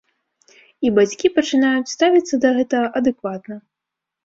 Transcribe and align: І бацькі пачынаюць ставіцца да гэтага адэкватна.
І 0.89 0.91
бацькі 0.99 1.31
пачынаюць 1.35 1.91
ставіцца 1.95 2.35
да 2.47 2.55
гэтага 2.57 2.91
адэкватна. 3.03 3.63